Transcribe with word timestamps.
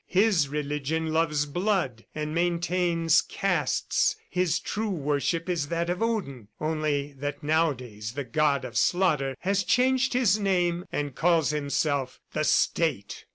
His 0.07 0.47
religion 0.49 1.13
loves 1.13 1.45
blood 1.45 2.05
and 2.15 2.33
maintains 2.33 3.21
castes; 3.21 4.15
his 4.31 4.59
true 4.59 4.89
worship 4.89 5.47
is 5.47 5.67
that 5.67 5.91
of 5.91 6.01
Odin; 6.01 6.47
only 6.59 7.13
that 7.19 7.43
nowadays, 7.43 8.13
the 8.13 8.23
god 8.23 8.65
of 8.65 8.75
slaughter 8.75 9.35
has 9.41 9.63
changed 9.63 10.13
his 10.13 10.39
name 10.39 10.85
and 10.91 11.13
calls 11.13 11.51
himself, 11.51 12.19
'The 12.33 12.45
State'!" 12.45 13.25